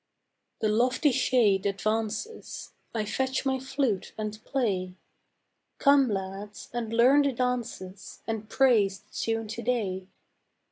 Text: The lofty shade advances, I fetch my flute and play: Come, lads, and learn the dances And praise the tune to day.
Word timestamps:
The 0.61 0.67
lofty 0.67 1.11
shade 1.11 1.67
advances, 1.67 2.71
I 2.91 3.05
fetch 3.05 3.45
my 3.45 3.59
flute 3.59 4.13
and 4.17 4.43
play: 4.45 4.95
Come, 5.77 6.09
lads, 6.09 6.69
and 6.73 6.91
learn 6.91 7.21
the 7.21 7.33
dances 7.33 8.23
And 8.25 8.49
praise 8.49 9.01
the 9.01 9.11
tune 9.13 9.47
to 9.49 9.61
day. 9.61 10.07